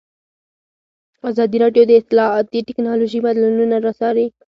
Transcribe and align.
ازادي 1.29 1.57
راډیو 1.63 1.83
د 1.87 1.91
اطلاعاتی 2.01 2.59
تکنالوژي 2.69 3.19
بدلونونه 3.25 3.75
څارلي. 3.99 4.27